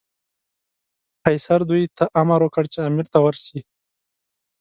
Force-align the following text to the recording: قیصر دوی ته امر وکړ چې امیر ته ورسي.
قیصر 1.25 1.59
دوی 1.69 1.83
ته 1.97 2.03
امر 2.21 2.39
وکړ 2.43 2.63
چې 2.73 2.79
امیر 2.87 3.05
ته 3.13 3.19
ورسي. 3.25 3.59